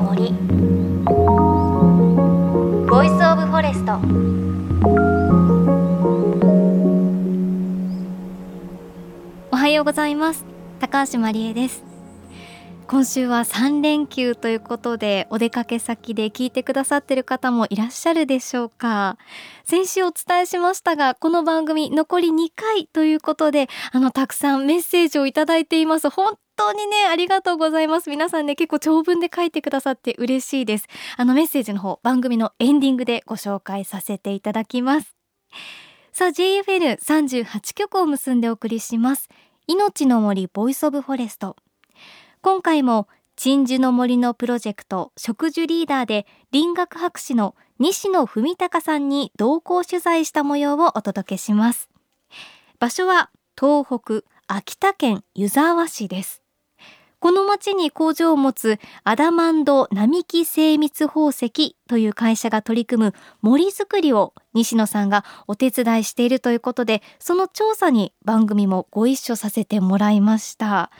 [0.00, 0.32] の森
[2.88, 3.98] Voice of Forest
[9.52, 10.46] おはようございます。
[10.80, 11.84] 高橋万里恵です。
[12.86, 19.16] 今週は3連休ということでお出かけ先で聞いてくださってる方もいらっしゃるでしょうか。
[19.64, 26.08] 先週お伝えしましたがこの番組残り2回ということであのたくさんメッセージをいただいています。
[26.10, 28.10] 本当にねありがとうございます。
[28.10, 30.88] 皆さんね結構長文で書いてくださって嬉しいです。
[31.16, 35.16] あのメッセージの方番組のエンディングでご紹介させていただきます。
[36.12, 39.30] さあ JFN38 曲を結んでお送りします。
[39.68, 41.56] 命の森 Voice of Forest。
[42.42, 51.88] 今回も鎮守の森のプロジェクト植樹リーダーで林学博士の西野文貴さんに同行取材した模様をお届けします。
[52.78, 56.42] 場所は東北秋田県湯沢市です。
[57.20, 70.90] この町に工場を持つアダマンド並木精密宝石という会社が取り組む森づくりを西野さんがお手伝いしているということでその調査に番組もご一緒させてもらいました。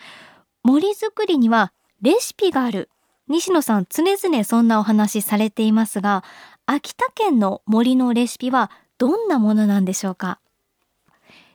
[0.62, 2.90] 森作りにはレシピがある。
[3.28, 6.24] 西野さん常々そんなお話されていますが
[6.66, 10.38] 秋田県の森のレシピはどんなものなんでしょうか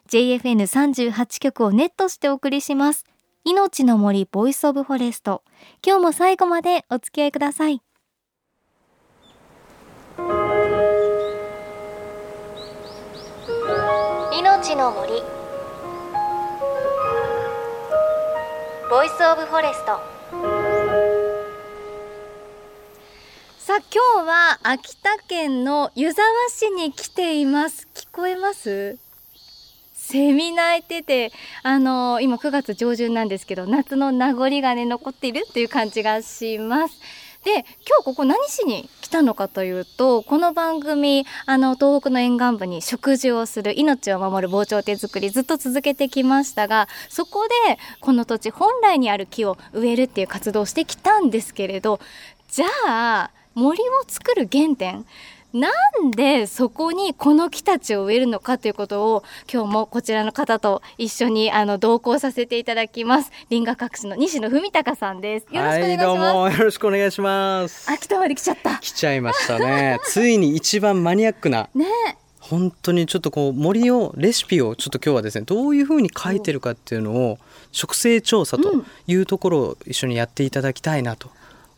[0.09, 3.05] ？JFN38 局をネットしてお送りします。
[3.47, 5.44] 命の森 Voice of Forest。
[5.85, 7.79] 今日も最後までお付き合いください。
[14.33, 15.21] 命の森。
[18.89, 19.99] Voice of Forest。
[23.59, 27.87] さあ今日は秋田県の湯沢市に来ています。
[27.93, 28.97] 聞こえます？
[30.08, 31.31] セミ鳴いてて
[31.64, 36.95] あの今9月上旬なんですけど夏の名残がね残っているっていう感じがします。
[37.43, 37.54] で
[37.88, 51.99] 今日ここ何しに来たのかというとこの番組あの東北の沿岸部に食事をする命を守る防潮堤作りずっと続けてきましたがそこでこの土地本来にある木を植えるっていう活動をしてきたんですけれど
[52.49, 55.05] じゃあ森を作る原点
[55.55, 55.70] な
[56.04, 63.32] んでそこにこの木たちを植えるのかということを今日もこちらの方と一緒にあの同行させていただきます。
[63.49, 65.55] 林学博士の西野文隆さんです。
[65.55, 67.89] よろしくお願いします、はい、どうもよろしくお願いします。
[67.89, 68.80] 秋田まで来ちゃった。
[68.80, 69.98] 来ちゃいましたね。
[70.04, 71.86] ついに一番マニアックなね。
[72.42, 77.39] 本当にちょっとこう森をレシピをちょっと今日はですねどういうふうに書いてるかっていうのを
[77.71, 81.30] 植生調査というところを一緒にやっていただきたいなと。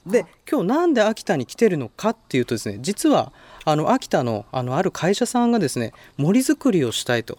[0.08, 3.32] うん、で今日なんで秋田に来てるのかっていうとですね実は
[3.70, 7.38] あの秋田のあのある会社さんがですね森作りをしたいと、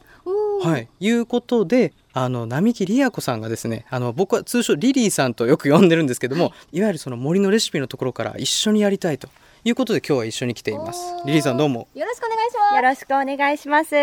[0.62, 9.28] はい、いうことであの並木理也子さんがですねあの僕は通称リリーさんとよく呼んでるんですけども、はい、いわゆるその森のレシピのところから一緒にやりたいと。
[9.64, 11.00] いうことで今日は一緒に来ています。
[11.26, 11.88] リリーさんどうも。
[11.92, 12.76] よろしくお願いします。
[12.76, 13.96] よろしくお願いします。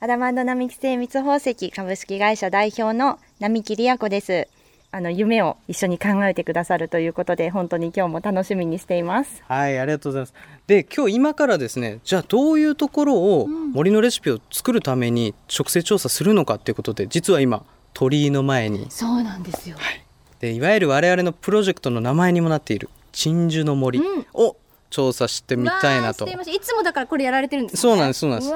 [0.00, 4.46] アダマンド並木精密宝石株式会社代表の並木理也子です
[4.90, 9.42] あの夢を一緒に考えてくださるということで本当に今日も楽しみにしています。
[9.46, 10.34] はいありがとうございます。
[10.66, 18.86] で今日今からですねじゃあどういうところを森のレシピを作るために植生調査するのかっていうことで実は今鳥居の前に。
[18.88, 20.04] そうなんですよ、はい、
[20.40, 24.00] でいわゆる我々のプロジェクトの名前にもなっている鎮守の森
[24.32, 24.56] を
[24.88, 28.52] 調査してみたいなと、うん、いつもだからこれやられてるんです、ね、そうなんですそうなんです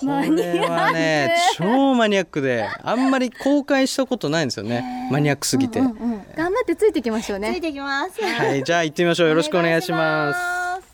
[0.00, 5.08] これはね超マニアックであんまり公開したことないんですよね。
[5.10, 7.52] マニアックすぎて、うんうんうん、頑張ってついていきましょうね。
[7.54, 8.22] ついていきます。
[8.22, 9.28] はいじゃあ行ってみましょう。
[9.28, 10.88] よろしくお願いします。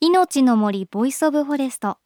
[0.00, 1.98] 命の森 Voice of Forest。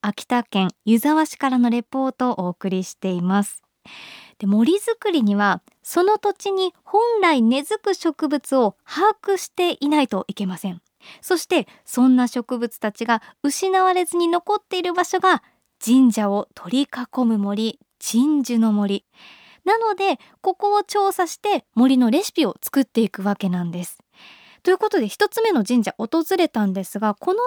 [0.00, 3.62] 秋田県湯沢市からのレポートをお送りしています。
[4.38, 10.81] で森づくりにはその土地に本来根付く植物を把握していないといけません
[11.20, 15.42] そしてそんな植物たちが失われずに残っている場所が
[15.84, 19.04] 神社を取り囲む森鎮守の森。
[19.64, 24.01] なのでここを調査して森のレシピを作っていくわけなんです。
[24.62, 27.40] ということで一つ目の神社訪れたんですがこの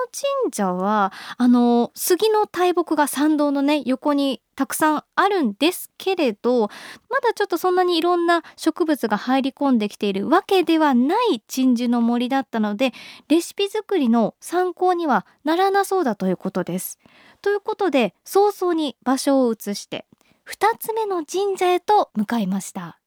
[0.43, 6.63] 神社はあの杉の大木が参道のね横にたくさんあるんですけれど
[7.09, 12.91] まだちょっとそんなにいろんな植物が入り込んできているわけではない鎮守の森だったので
[13.29, 16.99] レシピ作りの参考にはならなそうだということです。
[17.41, 20.05] ということで早々に場所を移して
[20.47, 22.99] 2つ目の神社へと向かいました。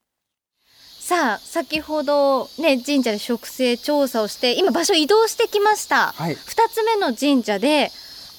[1.08, 6.36] さあ先ほどね神社で植生調査をして今場所移動してきました、はい、2
[6.70, 7.90] つ目の神社で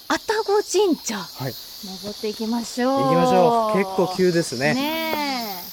[0.06, 1.52] 愛宕神社、はい、
[1.84, 3.02] 登っていきましょう。
[3.02, 3.76] 行きましょう。
[3.76, 4.74] 結構急ですね。
[4.74, 5.64] ね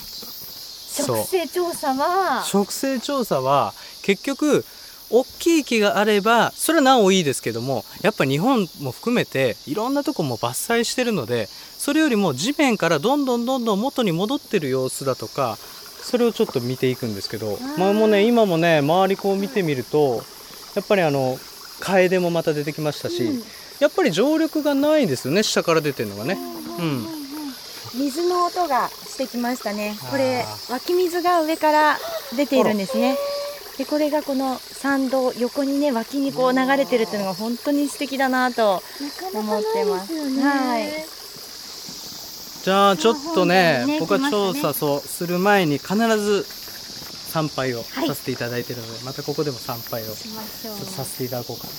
[1.06, 2.44] 植生調査は？
[2.44, 4.66] 植生調査は結局
[5.12, 15.60] 大きい木があればそれはなおいいですけどもやっぱ日本も含めていろんなとこも伐採してるのでそれよりも地面からどんどんどんどん元に戻ってる様子だとか
[16.02, 20.22] それをちょっと見ていくんですけどまあもうね今もね周りこう見てみると
[20.76, 21.38] やっぱりあの
[21.80, 23.44] カエデもまた出てきましたし、うん。
[23.80, 26.38] やっぱり常緑がないですよね下から出てるのがね。
[26.80, 27.06] うん。
[28.00, 29.96] 水の音がしてきましたね。
[30.12, 31.98] これ湧き水が上から
[32.36, 33.18] 出ているんですね。
[33.78, 38.82] でこれがこの参道横にね脇にこう流れてるっていうのが本当に素敵だなと
[39.34, 40.14] 思ってます。
[40.42, 41.17] はい
[42.68, 48.08] じゃあちょっとねね僕は調査そうする前に必ず参拝をはい。
[48.10, 51.70] させていただいているので、またここでも参拝をさせていただこうかな。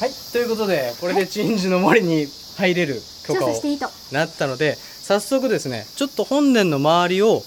[0.00, 2.26] はい、ということでこれで鎮守の森に
[2.56, 3.60] 入れる許可を
[4.12, 7.42] なったので早速ですねちょっと本殿の周りを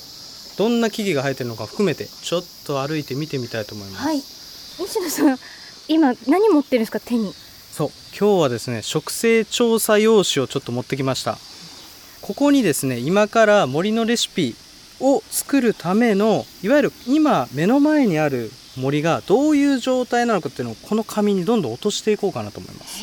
[0.55, 4.03] どんな木々が生えてるのか含めてちょっと歩いて見てみたいと思います。
[4.05, 4.17] はい。
[4.17, 5.39] 西野さん
[5.89, 7.33] 今何持ってるんですか手に？
[7.71, 11.37] そう今日はですね植生調査用紙をちょっと持ってきました。
[12.21, 14.55] ここにですね今から森のレシピ
[14.99, 22.99] を作るためのいわゆる今目の前にある森がどういう状態なのかっていうのをこの紙にどんどん落としていこうかなと思います。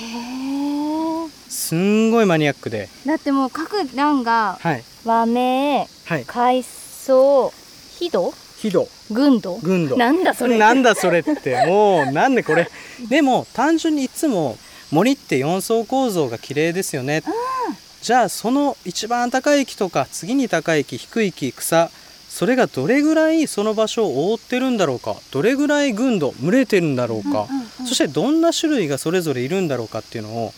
[1.49, 2.89] すんごいマニアックで。
[3.05, 4.85] だってもう各欄がはい。
[5.05, 6.25] 和名はい。
[6.25, 7.53] 海藻
[7.99, 8.33] 飛土？
[8.59, 10.59] ヒド軍土軍土なんだそれ。
[10.59, 11.67] なんだそれって。
[11.67, 12.69] もうなんでこれ。
[13.09, 14.57] でも単純にいつも
[14.91, 17.23] 森って4層構造が綺麗ですよね。
[18.03, 21.91] じゃあその一番高い木とか次に高い木低い木草
[22.29, 25.17] それがどれぐらいその場所を覆ってるんだろうか。
[25.33, 27.87] どれぐらい群土群れてるんだろうか、うんうんうん。
[27.87, 30.53] そしてどんな種類がそれぞれいるんだろうかっていうのを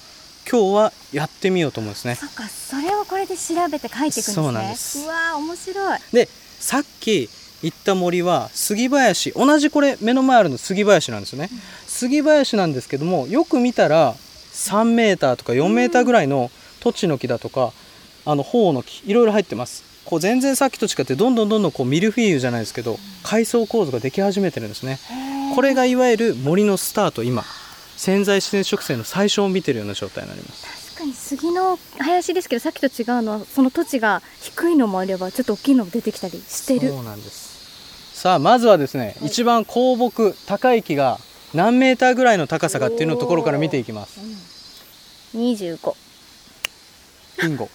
[0.51, 2.15] 今日はやってみようと思うんですね。
[2.17, 4.35] そっかそれをこれで調べて書いていくんですね。
[4.35, 4.99] そうなんです。
[5.01, 5.99] うわー面白い。
[6.13, 6.29] で
[6.59, 7.31] さっき
[7.63, 11.51] 行った森は杉林同じこれ目の前あるの杉林なんですよね、
[11.87, 16.51] 杉林なんですけどもよく見たら3メーターとか4メーターぐらいの
[16.81, 17.73] 土地の木だとか、
[18.25, 19.85] あの鳳の木いろいろ入ってます。
[20.05, 24.99] こう全然さっきと違ってどんどんどんどんこうミルフィーユじゃないですけど階層構造ができ始めてるんですね。
[25.55, 27.45] これがいわゆる森のスタート今。
[27.97, 30.78] 潜在自然植生の最初を見てるような状態になります。
[30.99, 36.89] 確かに杉の林ですけどさっきと違うのはその土地が低いのもあればちょっと大きいのも出てきたりしてる。
[36.89, 38.21] そうなんです。
[38.21, 41.19] さあまずはですね、一番高木高い木が
[41.55, 44.19] 何メーターぐらいの高さかっていうのところから見ていきます。
[45.37, 45.95] 25
[47.43, 47.69] ビンゴ。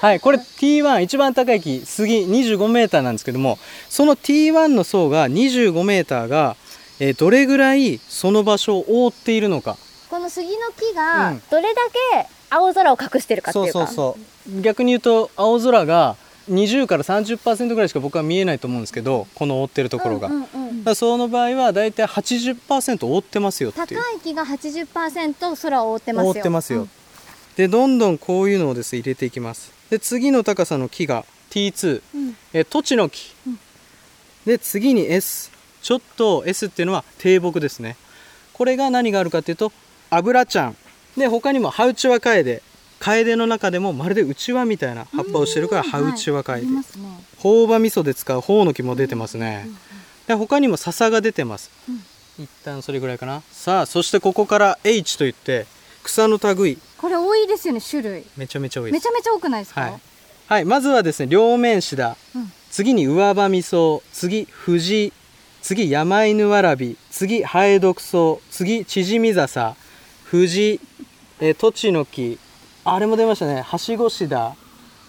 [0.00, 6.56] はいこれ T1 一番高い木杉25メーターなんですけどもその T1 の層が25メーターが、
[7.00, 9.72] えーどれぐらいその場所を覆っているのか。
[9.74, 9.78] こ
[10.22, 11.42] の杉の木うがん。
[11.50, 11.80] どれだ
[12.12, 13.86] け青空を隠してるかってそいううか。
[13.86, 14.16] そうそ
[14.58, 16.16] う逆に言うと青空が
[16.50, 20.94] 20から30%ぐらいしか僕は見えないと思うんですけどこの覆ってるところが、うんうんうん。
[20.96, 24.16] その場合はだいたい80%覆ってますよって高いう。
[24.16, 26.30] い木が80%空を覆ってますよ。
[26.30, 26.88] 覆ってますよ、
[27.56, 29.70] でどんどんこういうのをですね入れていきます。
[29.90, 32.36] で次の高さの木が T2 うん。
[32.52, 33.58] え土地の木、うん。
[34.44, 37.96] で次に S ちょっと S っていうのは低木ですね。
[38.52, 39.72] これが何があるかっていうと
[40.14, 40.76] 油ちゃん。
[41.16, 42.62] で他にもハウチワカエデ。
[42.98, 47.08] カエデの中でもまるでうちわみたいな葉っぱをしてるからハウチワカエデ、ありますね。
[47.40, 49.66] 朴葉味噌で使う朴の木も出てますね、
[50.28, 51.72] で他にも笹が出てます、
[52.38, 53.42] 一旦それぐらいかな。
[53.50, 55.66] さあそしてここから H といって
[56.04, 56.78] 草の類。
[56.96, 58.24] これ多いですよね種類。
[58.36, 60.00] めちゃめちゃ多いめちゃめちゃ多くないですか、はい、
[60.46, 62.52] はい、まずはですね両面シダ、うん。
[62.70, 65.12] 次に上葉味噌次藤
[65.60, 69.74] 次山犬わらび次ハエドクソ次縮み笹
[70.32, 70.80] 藤
[71.40, 72.38] えートチの木。
[72.86, 73.60] あれも出ましたね。
[73.60, 74.54] はしごシダっ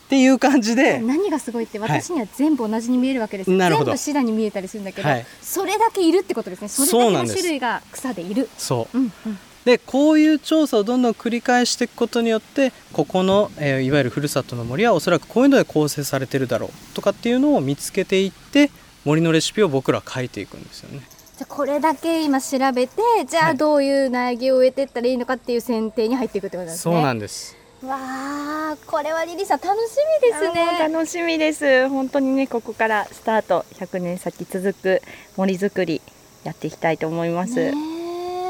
[0.09, 0.99] ていう感じで。
[0.99, 2.01] 何がすごいってはい。
[2.01, 3.85] 私には全部同じに見えるわけですよ、なるほど。
[3.85, 5.25] 全部シダに見えたりするんだけど、はい。
[5.41, 6.67] それだけいるってことですね。
[6.67, 8.49] それだけの種類が草でいる。
[8.57, 8.97] そう。
[8.97, 9.39] うんうん。
[9.63, 18.71] でこういう調査をどんどん繰り返していくことによってここの、えーいわゆるふるさとの森はおそらくこういうので構成されてるだろうとかっていうのを見つけていって
[19.05, 21.07] 森のレシピを僕らは書いていくんですよね。
[21.37, 23.51] じゃあこれだけ今調べてじゃはい。
[23.51, 26.93] あどういう苗木を植えてったらいいのかっていう選定に入っていくってことなんですね。
[26.93, 27.57] そうなんです。
[27.83, 30.77] わあこれはリリーさん楽しみですね。
[30.79, 31.89] 楽しみです。
[31.89, 33.65] 本当にねここからスタート。
[33.73, 35.01] 100年先続く
[35.35, 36.01] 森づくり
[36.43, 37.73] やっていきたいと思います、ね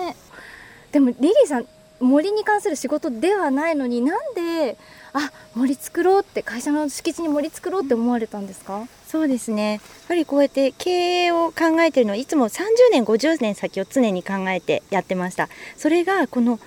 [0.09, 0.15] え。
[0.91, 1.67] でもリリーさん
[1.99, 4.77] 森に関する仕事ではないのになんで
[5.13, 9.73] あ森作ろうって会社の敷地に森作ろうって思われたんですか、そうですね。
[9.73, 10.89] やっぱりこうやって経
[11.25, 15.49] 営を考えてるのはいつも30年50年先を常に考えてやってました。
[15.77, 16.59] それがこの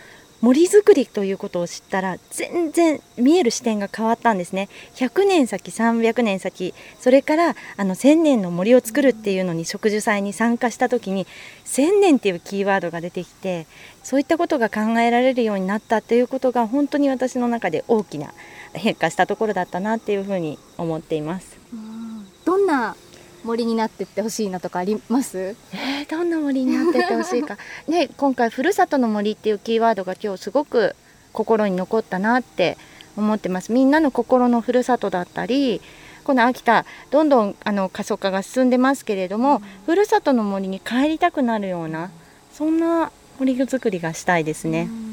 [0.43, 4.69] 森づくりということを知ったら全然見える視点が変わったんですね。
[4.95, 11.26] 100年先300年先それからあの1000年の森を作るっていうのに植樹祭に参加した時に
[11.65, 13.67] 1000年っていうキーワードが出てきて
[14.05, 18.33] そういったことが考えられるようになったっていうことが本当に私の中で大きな
[18.73, 21.56] 変化したところだったなっていうふうに思っています。
[22.57, 22.97] どんな
[23.45, 25.55] 森になってってほしいなとかあります？
[25.75, 27.59] えー、どんな森になってってほしいか。
[27.87, 30.97] ね今回ふるさとの森っていうキーワードが今日すごく
[31.35, 32.79] 心に残ったなって
[33.15, 33.73] 思ってます。
[33.73, 35.83] みんなの心のふるさとだったり
[36.25, 42.11] この秋田どんどんあの過疎化が進んでますけれども、うん、ふるさとの森に帰りたくなるような
[42.55, 44.89] そんな森づくりがしたいですね。
[44.91, 45.06] うん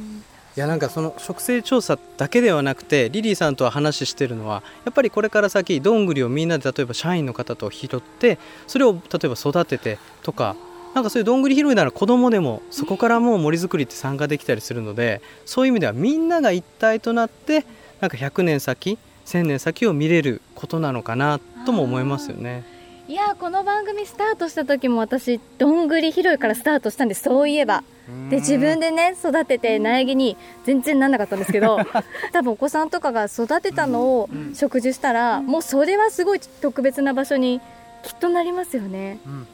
[0.56, 10.56] いやなんかその植生調査だけではなくてリリーさんとは話してるのはやっぱりこれから先どんぐりをみんなで例えば社員の方と拾ってそれを例えば育ててとか
[10.94, 17.66] なんかそういうどんぐり拾いなら子供でもそこからもう森づくりって参加できたりするのでそういう意味ではみんなが一体となって
[18.00, 22.64] なんか100年先1000年先を見れることなのかなとも思いますよね。
[23.08, 27.84] いやこの番組スタートした時も私どんぐり拾いからスタートしたんでそういえば
[28.30, 31.80] で自分でね育てて苗木に全然なんなかったんですけど
[32.34, 37.62] 多分お子さんとかが育てたのを植樹したらもうそれはすごい特別な場所に
[38.04, 39.20] きっとなりますよね。
[39.26, 39.48] うん。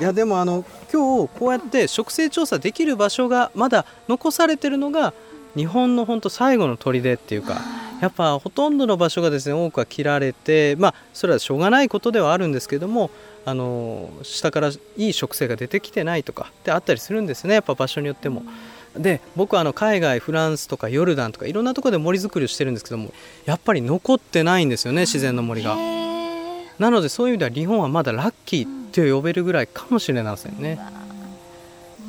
[0.00, 5.12] いやでもあの今日こうやって植生調査できる場所がまだ残されてるのが
[5.56, 7.60] 日本の本当最後の砦っていうか
[8.00, 13.10] やっぱほとんどの場所がですね多くは切られてまあそれはしょうがないことではあるんですけども
[13.44, 18.42] あの下からいい植生が出てきてないとかってあったりするんですねやっぱ場所によっても。
[18.96, 23.14] で僕はあの海外フランスとかヨルダンとかいろんなところで森づくりをしてるんですけども
[23.46, 25.76] やっぱり残ってないんですよね自然の森が。
[26.78, 30.78] なのでそういう意味では日本はまだラッキーって呼べるぐらいかもしれませんね。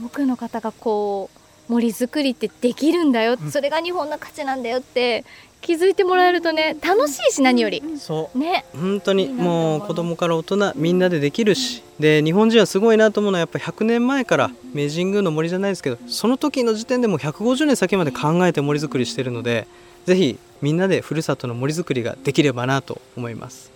[0.04, 5.24] 多くの方がこう森づくりってできるんだよ、それが日本の価値なんだよって
[5.64, 7.82] 気づいてもらえるとね楽しいし何より。
[7.98, 8.38] そう。
[8.38, 8.66] ね。
[8.74, 19.68] 本当にもう子供から大人みんなでできるしで日本人はすごいなと思うのはやっぱ100年前から明治神宮の森じゃないですけどその時の時点でも150年先まで考えて森づくりしてるので
[20.06, 23.72] ぜひみんなでふるさとの森づくりができればなと思います。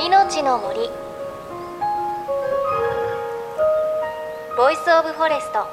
[0.00, 1.01] 命の森
[4.54, 5.66] Voice of Forest。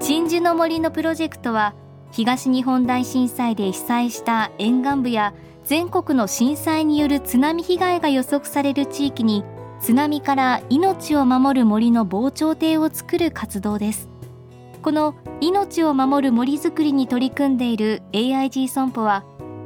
[0.00, 1.74] 鎮守の森のプロジェクトは
[2.10, 5.32] 東日本大震災で被災した沿岸部や
[5.64, 9.44] 全国の震災による津波被害が予測される地域に
[9.80, 14.08] 津波から命を守る森の防潮堤を作る活動です。
[14.82, 19.24] この命を守る森づくりに取り組んでいる AIG 損保は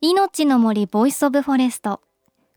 [0.00, 2.00] 命の森 Voice of Forest。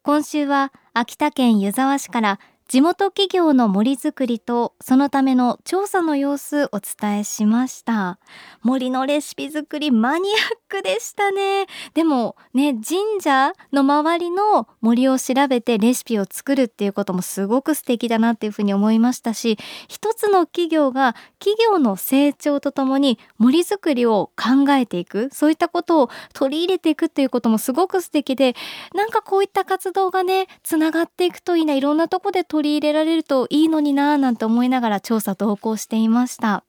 [0.03, 2.39] 今週は秋田県湯沢市から
[2.71, 8.17] 地元企業の森づくりとそのための調査の様子お伝えしました。
[8.61, 10.37] 森のレシピ作りマニアッ
[10.69, 11.65] クでしたね。
[11.93, 19.57] でもね神社の周りの森を調べてレシピを作るっていうこともすごく素敵だなっていうふうに思いましたし
[19.89, 28.55] 一つの企業が企業の成長とともに森づくりを考えていくそういったことを取り入れていくっていうこともすごく素敵で
[28.95, 36.63] なんかこういった活動がねつながっていくといいないろんなとこで取取り入れられるといいのになぁなんて思いながら調査投稿していました。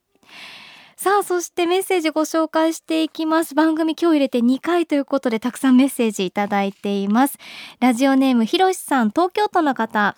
[0.97, 3.55] さあそしてメッセージご紹介していきます。
[3.55, 7.37] 番組今日入れて2回ということでたくさんメッセージいただいています。
[7.81, 9.11] ラジオネームひろしさん。
[9.11, 10.17] 東京都の方。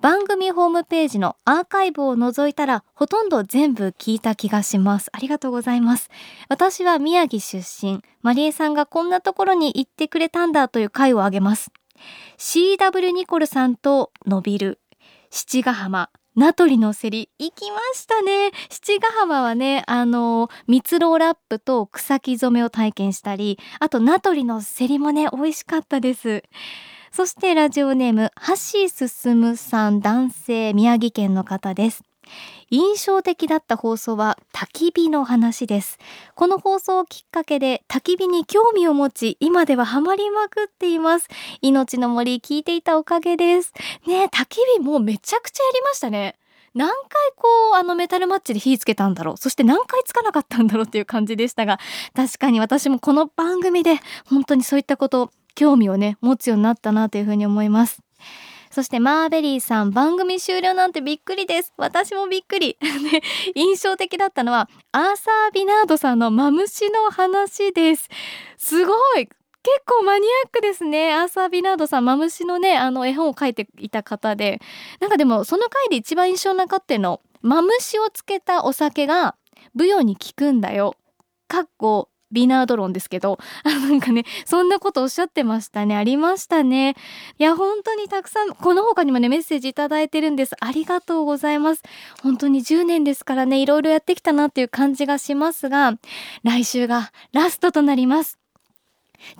[0.00, 5.08] 番組ホームページのアーカイブを除いたらほとんど全部聞いた気がします。
[5.12, 6.10] ありがとうございます。
[6.50, 8.02] 私は宮城出身。
[8.20, 11.70] マリエさんがこんなところに行ってくれたんだという回を挙げます。
[12.38, 14.78] CW ニコルさんと伸びる。
[15.30, 16.10] 七ヶ浜。
[16.34, 18.52] 名取のセリ行きましたね。
[18.70, 26.44] 七ヶ浜はねあの蜜ろうラップと草木染めを体験したりあと名取のセリもね美味しかったです。
[27.10, 32.04] そしてラジオネーム橋進さん男性宮城県の方です。
[32.70, 35.98] 印象的だった放送は焚き火の話です。
[36.34, 41.28] この放送をきっかけで焚き火に興味を持ち今ではハマりまくっています。
[41.62, 43.72] 命の森聞いていたおかげです。
[44.06, 46.36] ね焚き火もうめちゃくちゃやりましたね。
[46.74, 46.96] 何回
[47.36, 49.36] こうあのメタルマッチで火つけたんだろう。
[49.36, 51.78] そして何回つかなかったんだろうっていう感じでしたが
[52.14, 58.00] 確かに私もこの番組で本当にそういったこと興味をね持つようになったなというふうに思います。
[58.78, 61.72] そしてマーベリーさん番組終了なんてびっくりです。
[61.76, 62.78] 私もびっくり。
[63.56, 68.08] 印象的だったのはアーサー・ビナードさんのマムシの話です。
[68.56, 69.26] すごい。
[69.26, 69.34] 結
[69.84, 71.12] 構マニアックですね。
[71.12, 74.60] アーサー・ビナードさんマムシのねあの絵本を書いていた方で。
[75.00, 79.34] なんかでもその回で一番印象に残ってるのマムシをつけたお酒が
[79.74, 80.94] 舞踊に効くんだよ。
[81.48, 85.96] かっこビナードロンですけど、 なんかね、そんなことおっしゃってましたね。
[85.96, 86.96] ありましたね。
[87.38, 90.54] いや、本当にたくさん、この他にもね、メッセージいただいてるんです。
[90.60, 91.82] ありがとうございます。
[92.22, 95.94] 本当に10年ですからね、いろいろやってきたなっていう感じがしますが、
[96.42, 98.38] 来週がラストとなります。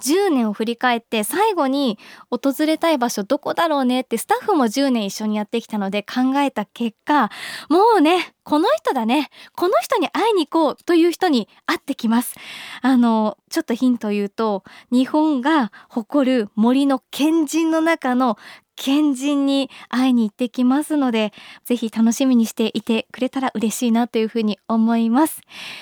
[0.01, 1.99] 10年を振り返って最後に
[2.31, 7.31] 訪れたい場所どこだろうねってスタッフも10年一緒にやってきたので考えた結果
[7.69, 9.29] もうねこの人だね。
[9.55, 12.35] この人に会いに行こうという人に会ってきます。
[12.81, 18.39] あのちょっとヒント言うと日本が誇る森の賢人の中の
[18.79, 21.33] 賢人に会いに行ってきますので、
[21.65, 25.41] ぜひ楽しみにしていてくれたら嬉しいなというふうに思います。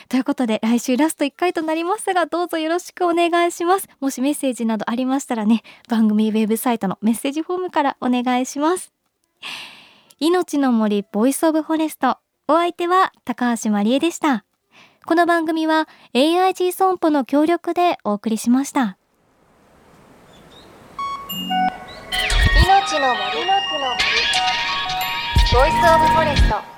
[0.09, 3.88] ということで、来週ラスト1回となりますが、どうぞよろしくお願いします。
[4.00, 8.93] もしメッセージなどありましたらね、番組ウェブサイトのメッセージフォームからお願いします。
[10.19, 12.16] 命の森 Voice of Forest。
[12.49, 14.47] お相手は高橋万里恵でした。
[15.05, 18.97] この番組は AIG 損保の協力でお送りしました。
[22.95, 23.99] の森の木の森。
[25.52, 26.75] ボイスオブフォレスト。